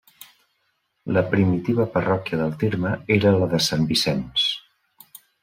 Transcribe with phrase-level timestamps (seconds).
[1.17, 4.49] La primitiva parròquia del terme era la de Sant Vicenç.